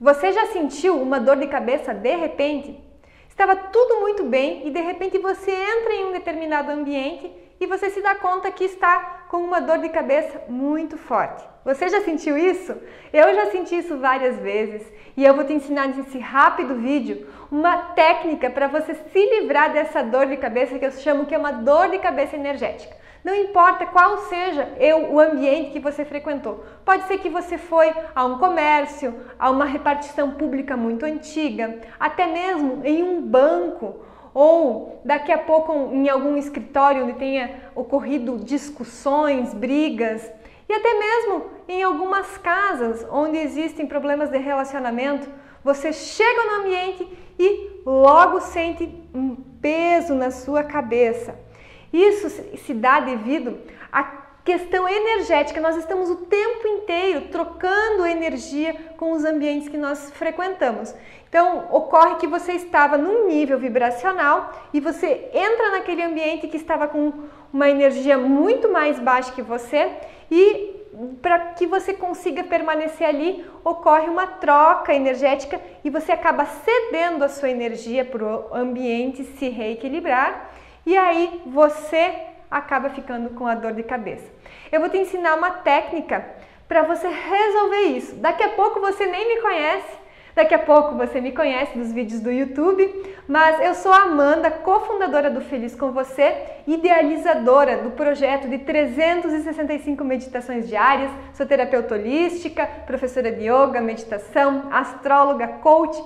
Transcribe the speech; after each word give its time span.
Você 0.00 0.32
já 0.32 0.46
sentiu 0.46 0.98
uma 0.98 1.20
dor 1.20 1.36
de 1.36 1.46
cabeça 1.46 1.92
de 1.92 2.16
repente? 2.16 2.82
Estava 3.28 3.54
tudo 3.54 4.00
muito 4.00 4.24
bem 4.24 4.66
e 4.66 4.70
de 4.70 4.80
repente 4.80 5.18
você 5.18 5.50
entra 5.50 5.92
em 5.92 6.06
um 6.06 6.12
determinado 6.12 6.72
ambiente 6.72 7.30
e 7.60 7.66
você 7.66 7.90
se 7.90 8.00
dá 8.00 8.14
conta 8.14 8.50
que 8.50 8.64
está 8.64 9.26
com 9.28 9.44
uma 9.44 9.60
dor 9.60 9.76
de 9.76 9.90
cabeça 9.90 10.40
muito 10.48 10.96
forte. 10.96 11.46
Você 11.66 11.90
já 11.90 12.00
sentiu 12.00 12.38
isso? 12.38 12.74
Eu 13.12 13.34
já 13.34 13.50
senti 13.50 13.76
isso 13.76 13.98
várias 13.98 14.38
vezes 14.38 14.90
e 15.14 15.22
eu 15.22 15.34
vou 15.34 15.44
te 15.44 15.52
ensinar 15.52 15.88
nesse 15.88 16.18
rápido 16.18 16.76
vídeo 16.76 17.26
uma 17.52 17.76
técnica 17.92 18.48
para 18.48 18.68
você 18.68 18.94
se 18.94 19.26
livrar 19.38 19.70
dessa 19.70 20.02
dor 20.02 20.24
de 20.24 20.38
cabeça 20.38 20.78
que 20.78 20.86
eu 20.86 20.92
chamo 20.92 21.26
que 21.26 21.34
é 21.34 21.38
uma 21.38 21.52
dor 21.52 21.90
de 21.90 21.98
cabeça 21.98 22.36
energética. 22.36 22.96
Não 23.22 23.34
importa 23.34 23.84
qual 23.86 24.16
seja 24.28 24.72
eu, 24.78 25.12
o 25.12 25.20
ambiente 25.20 25.72
que 25.72 25.78
você 25.78 26.04
frequentou. 26.04 26.64
Pode 26.84 27.06
ser 27.06 27.18
que 27.18 27.28
você 27.28 27.58
foi 27.58 27.92
a 28.14 28.24
um 28.24 28.38
comércio, 28.38 29.14
a 29.38 29.50
uma 29.50 29.66
repartição 29.66 30.30
pública 30.32 30.76
muito 30.76 31.04
antiga, 31.04 31.80
até 31.98 32.26
mesmo 32.26 32.80
em 32.84 33.02
um 33.02 33.20
banco 33.20 34.00
ou 34.32 35.02
daqui 35.04 35.32
a 35.32 35.38
pouco 35.38 35.72
em 35.92 36.08
algum 36.08 36.36
escritório 36.36 37.04
onde 37.04 37.14
tenha 37.14 37.70
ocorrido 37.74 38.38
discussões, 38.38 39.52
brigas, 39.52 40.30
e 40.68 40.72
até 40.72 40.94
mesmo 40.94 41.50
em 41.68 41.82
algumas 41.82 42.38
casas 42.38 43.04
onde 43.10 43.36
existem 43.36 43.86
problemas 43.86 44.30
de 44.30 44.38
relacionamento, 44.38 45.28
você 45.64 45.92
chega 45.92 46.44
no 46.44 46.60
ambiente 46.60 47.06
e 47.38 47.82
logo 47.84 48.40
sente 48.40 48.88
um 49.12 49.34
peso 49.60 50.14
na 50.14 50.30
sua 50.30 50.62
cabeça. 50.62 51.49
Isso 51.92 52.28
se 52.56 52.74
dá 52.74 53.00
devido 53.00 53.58
à 53.92 54.02
questão 54.44 54.88
energética. 54.88 55.60
Nós 55.60 55.76
estamos 55.76 56.10
o 56.10 56.16
tempo 56.16 56.66
inteiro 56.66 57.28
trocando 57.30 58.06
energia 58.06 58.74
com 58.96 59.12
os 59.12 59.24
ambientes 59.24 59.68
que 59.68 59.76
nós 59.76 60.10
frequentamos. 60.10 60.94
Então, 61.28 61.68
ocorre 61.70 62.16
que 62.16 62.26
você 62.26 62.52
estava 62.52 62.98
num 62.98 63.28
nível 63.28 63.58
vibracional 63.58 64.52
e 64.72 64.80
você 64.80 65.30
entra 65.32 65.70
naquele 65.70 66.02
ambiente 66.02 66.48
que 66.48 66.56
estava 66.56 66.88
com 66.88 67.12
uma 67.52 67.68
energia 67.68 68.18
muito 68.18 68.70
mais 68.70 68.98
baixa 68.98 69.32
que 69.32 69.42
você 69.42 69.92
e 70.30 70.80
para 71.22 71.38
que 71.54 71.66
você 71.66 71.94
consiga 71.94 72.42
permanecer 72.42 73.06
ali, 73.06 73.44
ocorre 73.64 74.08
uma 74.08 74.26
troca 74.26 74.92
energética 74.92 75.60
e 75.84 75.90
você 75.90 76.10
acaba 76.12 76.44
cedendo 76.44 77.22
a 77.22 77.28
sua 77.28 77.48
energia 77.48 78.04
para 78.04 78.24
o 78.24 78.54
ambiente 78.54 79.22
se 79.22 79.48
reequilibrar 79.48 80.49
e 80.84 80.96
aí 80.96 81.42
você 81.46 82.12
acaba 82.50 82.90
ficando 82.90 83.30
com 83.30 83.46
a 83.46 83.54
dor 83.54 83.72
de 83.72 83.82
cabeça. 83.82 84.30
Eu 84.72 84.80
vou 84.80 84.88
te 84.88 84.98
ensinar 84.98 85.36
uma 85.36 85.50
técnica 85.50 86.24
para 86.66 86.82
você 86.82 87.08
resolver 87.08 87.82
isso. 87.82 88.16
Daqui 88.16 88.42
a 88.42 88.50
pouco 88.50 88.80
você 88.80 89.06
nem 89.06 89.28
me 89.28 89.40
conhece, 89.40 90.00
Daqui 90.34 90.54
a 90.54 90.58
pouco 90.58 90.94
você 90.94 91.20
me 91.20 91.32
conhece 91.32 91.76
dos 91.76 91.92
vídeos 91.92 92.20
do 92.20 92.30
YouTube, 92.30 92.88
mas 93.26 93.60
eu 93.60 93.74
sou 93.74 93.92
a 93.92 94.04
Amanda, 94.04 94.50
cofundadora 94.50 95.28
do 95.28 95.40
Feliz 95.40 95.74
com 95.74 95.90
Você, 95.90 96.34
idealizadora 96.68 97.78
do 97.78 97.90
projeto 97.90 98.48
de 98.48 98.58
365 98.58 100.04
meditações 100.04 100.68
diárias, 100.68 101.10
sou 101.34 101.44
terapeuta 101.44 101.94
holística, 101.94 102.64
professora 102.86 103.32
de 103.32 103.48
yoga, 103.48 103.80
meditação, 103.80 104.68
astróloga, 104.70 105.48
coach 105.48 106.00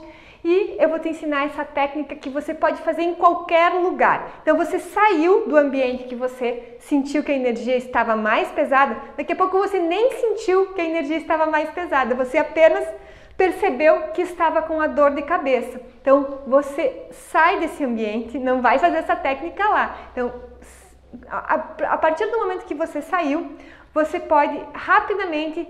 e 0.44 0.76
eu 0.78 0.90
vou 0.90 0.98
te 0.98 1.08
ensinar 1.08 1.46
essa 1.46 1.64
técnica 1.64 2.14
que 2.14 2.28
você 2.28 2.52
pode 2.52 2.82
fazer 2.82 3.02
em 3.02 3.14
qualquer 3.14 3.72
lugar. 3.72 4.40
Então 4.42 4.56
você 4.58 4.78
saiu 4.78 5.48
do 5.48 5.56
ambiente 5.56 6.04
que 6.04 6.14
você 6.14 6.76
sentiu 6.80 7.24
que 7.24 7.32
a 7.32 7.34
energia 7.34 7.76
estava 7.76 8.14
mais 8.14 8.50
pesada, 8.50 8.94
daqui 9.16 9.32
a 9.32 9.36
pouco 9.36 9.56
você 9.56 9.78
nem 9.78 10.12
sentiu 10.12 10.74
que 10.74 10.82
a 10.82 10.84
energia 10.84 11.16
estava 11.16 11.46
mais 11.46 11.70
pesada, 11.70 12.14
você 12.14 12.36
apenas 12.36 12.86
percebeu 13.38 14.08
que 14.12 14.22
estava 14.22 14.60
com 14.62 14.80
a 14.80 14.86
dor 14.86 15.12
de 15.12 15.22
cabeça. 15.22 15.80
Então 16.02 16.40
você 16.46 17.06
sai 17.10 17.58
desse 17.58 17.82
ambiente, 17.82 18.38
não 18.38 18.60
vai 18.60 18.78
fazer 18.78 18.98
essa 18.98 19.16
técnica 19.16 19.66
lá. 19.66 19.96
Então 20.12 20.30
a, 21.26 21.54
a 21.54 21.98
partir 21.98 22.26
do 22.26 22.38
momento 22.38 22.66
que 22.66 22.74
você 22.74 23.00
saiu, 23.00 23.52
você 23.94 24.20
pode 24.20 24.60
rapidamente 24.74 25.66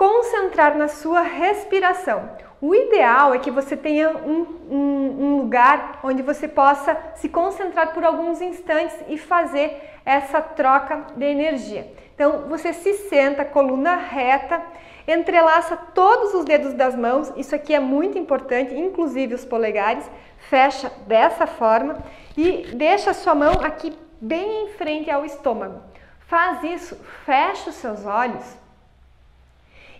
concentrar 0.00 0.78
na 0.78 0.88
sua 0.88 1.20
respiração. 1.20 2.30
O 2.58 2.74
ideal 2.74 3.34
é 3.34 3.38
que 3.38 3.50
você 3.50 3.76
tenha 3.76 4.08
um, 4.08 4.46
um, 4.70 5.16
um, 5.24 5.36
lugar 5.36 6.00
onde 6.02 6.22
você 6.22 6.48
possa 6.48 6.96
se 7.16 7.28
concentrar 7.28 7.92
por 7.92 8.02
alguns 8.02 8.40
instantes 8.40 8.96
e 9.08 9.18
fazer 9.18 9.78
essa 10.02 10.40
troca 10.40 11.04
de 11.14 11.26
energia. 11.26 11.92
Então 12.14 12.48
você 12.48 12.72
se 12.72 12.94
senta, 13.10 13.44
coluna 13.44 13.94
reta, 13.94 14.62
Entrelaça 15.06 15.76
todos 15.76 16.34
os 16.34 16.44
dedos 16.44 16.72
das 16.72 16.94
mãos, 16.94 17.32
isso 17.36 17.54
aqui 17.54 17.74
é 17.74 17.80
muito 17.80 18.16
importante, 18.16 18.74
inclusive 18.74 19.34
os 19.34 19.44
polegares. 19.44 20.08
Fecha 20.38 20.90
dessa 21.06 21.46
forma 21.46 21.98
e 22.36 22.68
deixa 22.74 23.10
a 23.10 23.14
sua 23.14 23.34
mão 23.34 23.54
aqui 23.64 23.92
bem 24.20 24.64
em 24.64 24.68
frente 24.74 25.10
ao 25.10 25.24
estômago. 25.24 25.82
Faz 26.20 26.62
isso, 26.62 26.96
fecha 27.26 27.70
os 27.70 27.76
seus 27.76 28.06
olhos 28.06 28.60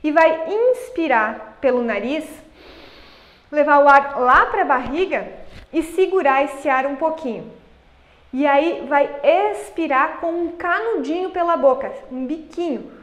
e 0.03 0.11
vai 0.11 0.49
inspirar 0.49 1.59
pelo 1.61 1.83
nariz, 1.83 2.25
levar 3.51 3.85
o 3.85 3.89
ar 3.89 4.19
lá 4.19 4.47
para 4.47 4.63
a 4.63 4.67
barriga 4.67 5.29
e 5.73 5.83
segurar 5.83 6.45
esse 6.45 6.69
ar 6.69 6.87
um 6.87 6.97
pouquinho. 6.97 7.53
E 8.33 8.47
aí 8.47 8.87
vai 8.89 9.11
expirar 9.23 10.21
com 10.21 10.31
um 10.31 10.53
canudinho 10.53 11.31
pela 11.31 11.57
boca, 11.57 11.93
um 12.11 12.27
biquinho 12.27 13.01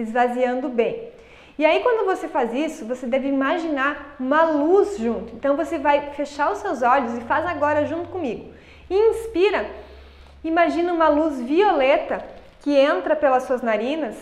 esvaziando 0.00 0.68
bem. 0.68 1.12
E 1.58 1.66
aí, 1.66 1.80
quando 1.82 2.06
você 2.06 2.28
faz 2.28 2.54
isso, 2.54 2.84
você 2.84 3.04
deve 3.04 3.26
imaginar 3.26 4.14
uma 4.18 4.44
luz 4.44 4.96
junto. 4.96 5.34
Então, 5.34 5.56
você 5.56 5.76
vai 5.76 6.12
fechar 6.12 6.52
os 6.52 6.58
seus 6.58 6.82
olhos 6.82 7.18
e 7.18 7.20
faz 7.22 7.44
agora 7.44 7.84
junto 7.84 8.10
comigo. 8.10 8.54
Inspira, 8.88 9.68
imagina 10.42 10.92
uma 10.92 11.08
luz 11.08 11.40
violeta 11.40 12.24
que 12.60 12.76
entra 12.76 13.16
pelas 13.16 13.44
suas 13.44 13.62
narinas, 13.62 14.16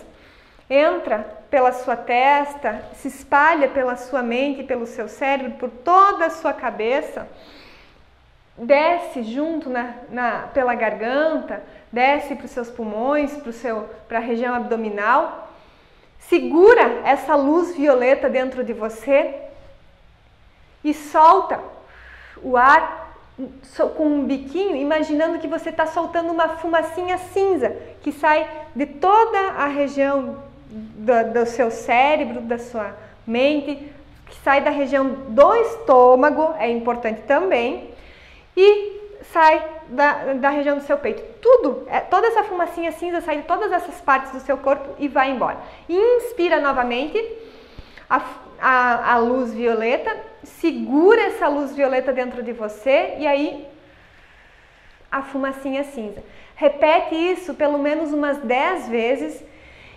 entra 0.68 1.18
pela 1.50 1.72
sua 1.72 1.96
testa, 1.96 2.82
se 2.94 3.08
espalha 3.08 3.68
pela 3.68 3.96
sua 3.96 4.22
mente, 4.22 4.62
pelo 4.62 4.86
seu 4.86 5.08
cérebro, 5.08 5.52
por 5.52 5.70
toda 5.70 6.26
a 6.26 6.30
sua 6.30 6.52
cabeça, 6.52 7.28
desce 8.56 9.22
junto 9.22 9.68
na, 9.68 9.94
na 10.10 10.48
pela 10.52 10.74
garganta, 10.74 11.62
desce 11.92 12.34
para 12.34 12.46
os 12.46 12.50
seus 12.50 12.70
pulmões, 12.70 13.32
para 14.08 14.18
a 14.18 14.20
região 14.20 14.54
abdominal. 14.54 15.50
Segura 16.18 17.02
essa 17.04 17.36
luz 17.36 17.76
violeta 17.76 18.28
dentro 18.28 18.64
de 18.64 18.72
você 18.72 19.34
e 20.82 20.92
solta 20.92 21.60
o 22.42 22.56
ar 22.56 23.05
com 23.96 24.06
um 24.06 24.24
biquinho, 24.24 24.76
imaginando 24.76 25.38
que 25.38 25.46
você 25.46 25.68
está 25.70 25.86
soltando 25.86 26.32
uma 26.32 26.48
fumacinha 26.48 27.18
cinza 27.18 27.76
que 28.02 28.10
sai 28.10 28.48
de 28.74 28.86
toda 28.86 29.38
a 29.38 29.66
região 29.66 30.36
do, 30.68 31.32
do 31.32 31.46
seu 31.46 31.70
cérebro, 31.70 32.40
da 32.40 32.58
sua 32.58 32.94
mente, 33.26 33.92
que 34.26 34.36
sai 34.42 34.62
da 34.62 34.70
região 34.70 35.08
do 35.28 35.54
estômago, 35.54 36.54
é 36.58 36.70
importante 36.70 37.22
também, 37.22 37.90
e 38.56 38.96
sai 39.32 39.62
da, 39.88 40.34
da 40.34 40.50
região 40.50 40.78
do 40.78 40.82
seu 40.84 40.96
peito. 40.96 41.22
Tudo, 41.40 41.86
é, 41.88 42.00
toda 42.00 42.26
essa 42.28 42.44
fumacinha 42.44 42.90
cinza 42.92 43.20
sai 43.20 43.38
de 43.38 43.42
todas 43.42 43.70
essas 43.70 44.00
partes 44.00 44.32
do 44.32 44.40
seu 44.40 44.56
corpo 44.56 44.94
e 44.98 45.08
vai 45.08 45.30
embora. 45.30 45.58
Inspira 45.88 46.60
novamente 46.60 47.18
a, 48.08 48.22
a, 48.60 49.12
a 49.14 49.18
luz 49.18 49.52
violeta, 49.52 50.16
segura 50.44 51.20
essa 51.22 51.48
luz 51.48 51.74
violeta 51.74 52.12
dentro 52.12 52.42
de 52.42 52.52
você 52.52 53.16
e 53.18 53.26
aí 53.26 53.66
a 55.10 55.22
fumacinha 55.22 55.84
cinza. 55.84 56.22
Repete 56.54 57.14
isso 57.14 57.54
pelo 57.54 57.78
menos 57.78 58.12
umas 58.12 58.38
10 58.38 58.88
vezes 58.88 59.44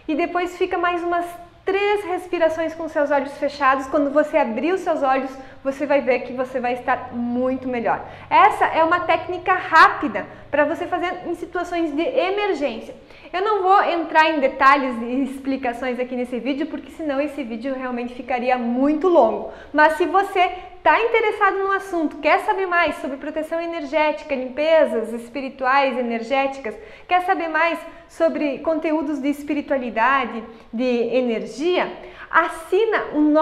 e 0.08 0.16
depois 0.16 0.58
fica 0.58 0.78
mais 0.78 1.04
umas 1.04 1.26
três 1.70 2.04
respirações 2.04 2.74
com 2.74 2.90
seus 2.90 3.12
olhos 3.12 3.38
fechados. 3.38 3.86
Quando 3.86 4.10
você 4.10 4.38
abrir 4.38 4.74
os 4.74 4.82
seus 4.82 5.04
olhos, 5.04 5.30
você 5.64 5.86
vai 5.86 6.02
ver 6.02 6.22
que 6.22 6.34
você 6.34 6.60
vai 6.60 6.74
estar 6.74 7.14
muito 7.14 7.68
melhor. 7.68 8.04
Essa 8.28 8.66
é 8.66 8.84
uma 8.84 9.02
técnica 9.02 9.54
rápida 9.54 10.26
para 10.50 10.66
você 10.66 10.88
fazer 10.88 11.28
em 11.28 11.36
situações 11.36 11.96
de 11.96 12.02
emergência. 12.02 12.96
Eu 13.32 13.44
não 13.44 13.62
vou 13.62 13.84
entrar 13.84 14.32
em 14.32 14.40
detalhes 14.40 14.96
e 15.00 15.24
explicações 15.26 16.00
aqui 16.00 16.16
nesse 16.16 16.40
vídeo, 16.40 16.66
porque 16.66 16.90
senão 16.90 17.22
esse 17.22 17.44
vídeo 17.44 17.76
realmente 17.76 18.16
ficaria 18.16 18.58
muito 18.58 19.08
longo. 19.08 19.52
Mas 19.72 19.94
se 19.94 20.08
você 20.08 20.50
está 20.90 21.06
interessado 21.06 21.60
no 21.60 21.72
assunto, 21.72 22.18
quer 22.18 22.40
saber 22.40 22.66
mais 22.66 22.96
sobre 22.96 23.18
proteção 23.18 23.62
energética, 23.62 24.34
limpezas 24.34 25.14
espirituais, 25.14 25.96
energéticas, 25.96 26.76
quer 27.08 27.22
saber 27.28 27.48
mais 27.48 27.78
sobre 28.08 28.58
conteúdos 28.58 29.20
de 29.22 29.30
espiritualidade, 29.30 30.44
de 30.74 30.84
energia, 30.84 31.96
assina, 32.32 33.06
no, 33.14 33.40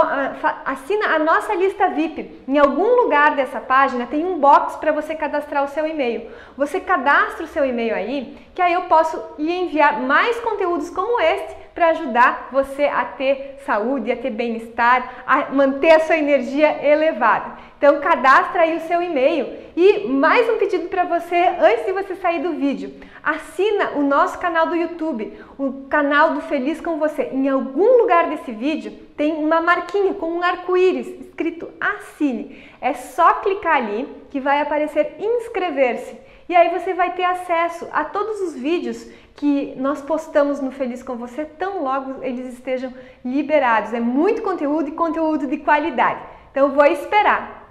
assina 0.65 1.15
a 1.15 1.19
nossa 1.19 1.55
lista 1.55 1.87
VIP. 1.87 2.43
Em 2.45 2.57
algum 2.57 3.03
lugar 3.03 3.33
dessa 3.37 3.61
página 3.61 4.05
tem 4.05 4.25
um 4.25 4.39
box 4.39 4.75
para 4.75 4.91
você 4.91 5.15
cadastrar 5.15 5.63
o 5.63 5.69
seu 5.69 5.87
e-mail. 5.87 6.29
Você 6.57 6.81
cadastra 6.81 7.45
o 7.45 7.47
seu 7.47 7.65
e-mail 7.65 7.95
aí, 7.95 8.37
que 8.53 8.61
aí 8.61 8.73
eu 8.73 8.83
posso 8.83 9.23
lhe 9.39 9.53
enviar 9.53 10.01
mais 10.01 10.37
conteúdos 10.41 10.89
como 10.89 11.17
este 11.21 11.66
para 11.77 11.89
ajudar 11.89 12.49
você 12.51 12.85
a 12.85 13.05
ter 13.05 13.59
saúde, 13.63 14.11
a 14.11 14.17
ter 14.17 14.31
bem-estar, 14.31 15.23
a 15.27 15.51
manter 15.51 15.91
a 15.91 15.99
sua 15.99 16.17
energia 16.17 16.83
elevada. 16.83 17.51
Então 17.77 18.01
cadastra 18.01 18.63
aí 18.63 18.77
o 18.77 18.87
seu 18.87 18.99
e-mail 18.99 19.47
e 19.75 20.07
mais 20.07 20.49
um 20.49 20.57
pedido 20.57 20.89
para 20.89 21.03
você 21.03 21.35
antes 21.35 21.85
de 21.85 21.93
você 21.93 22.15
sair 22.15 22.41
do 22.41 22.53
vídeo. 22.53 22.95
Assina 23.23 23.91
o 23.91 24.01
nosso 24.01 24.39
canal 24.39 24.65
do 24.65 24.75
YouTube, 24.75 25.37
o 25.55 25.85
canal 25.87 26.31
do 26.31 26.41
Feliz 26.41 26.81
com 26.81 26.97
você. 26.97 27.29
Em 27.31 27.47
algum 27.47 28.01
lugar 28.01 28.27
desse 28.27 28.51
vídeo 28.51 28.91
tem 29.15 29.35
uma 29.35 29.61
marquinha 29.61 30.15
com 30.15 30.31
um 30.31 30.41
arco-íris 30.41 31.07
escrito 31.27 31.69
assine. 31.79 32.59
É 32.81 32.95
só 32.95 33.35
clicar 33.35 33.75
ali 33.75 34.09
que 34.31 34.39
vai 34.39 34.61
aparecer 34.61 35.15
inscrever-se. 35.19 36.25
E 36.49 36.55
aí 36.55 36.69
você 36.69 36.93
vai 36.93 37.13
ter 37.13 37.25
acesso 37.25 37.87
a 37.91 38.05
todos 38.05 38.39
os 38.41 38.55
vídeos 38.55 39.03
que 39.35 39.75
nós 39.75 40.01
postamos 40.01 40.59
no 40.61 40.71
Feliz 40.71 41.03
com 41.03 41.17
Você, 41.17 41.45
tão 41.45 41.83
logo 41.83 42.23
eles 42.23 42.53
estejam 42.53 42.93
liberados. 43.23 43.93
É 43.93 43.99
muito 43.99 44.41
conteúdo 44.41 44.89
e 44.89 44.93
conteúdo 44.93 45.45
de 45.45 45.57
qualidade. 45.57 46.21
Então 46.51 46.71
vou 46.71 46.85
esperar. 46.85 47.67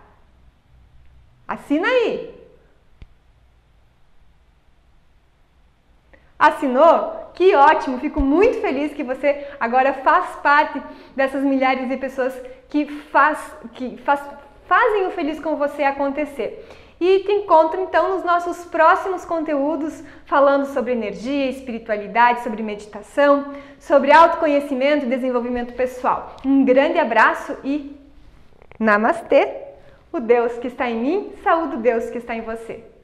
Assina 1.49 1.89
aí. 1.89 2.35
Assinou? 6.39 7.33
Que 7.35 7.55
ótimo! 7.55 7.99
Fico 7.99 8.21
muito 8.21 8.61
feliz 8.61 8.93
que 8.93 9.03
você 9.03 9.47
agora 9.59 9.93
faz 9.93 10.37
parte 10.37 10.83
dessas 11.15 11.43
milhares 11.43 11.89
de 11.89 11.97
pessoas 11.97 12.35
que, 12.69 12.87
faz, 12.87 13.39
que 13.73 13.97
faz, 13.99 14.21
fazem 14.67 15.07
o 15.07 15.11
Feliz 15.11 15.41
com 15.41 15.57
Você 15.57 15.83
acontecer. 15.83 16.67
E 17.01 17.21
te 17.21 17.33
encontro 17.33 17.81
então 17.81 18.15
nos 18.15 18.25
nossos 18.25 18.65
próximos 18.65 19.25
conteúdos 19.25 20.03
falando 20.25 20.67
sobre 20.67 20.93
energia, 20.93 21.51
espiritualidade, 21.51 22.43
sobre 22.43 22.63
meditação, 22.63 23.53
sobre 23.79 24.13
autoconhecimento 24.13 25.05
e 25.05 25.09
desenvolvimento 25.09 25.75
pessoal. 25.75 26.37
Um 26.45 26.65
grande 26.65 26.99
abraço 26.99 27.57
e 27.63 27.95
Namastê! 28.79 29.65
O 30.13 30.21
Deus 30.21 30.57
que 30.59 30.69
está 30.69 30.89
em 30.89 30.99
mim, 30.99 31.33
saúde 31.43 31.77
o 31.77 31.81
Deus 31.81 32.09
que 32.09 32.19
está 32.19 32.35
em 32.35 32.41
você. 32.41 32.96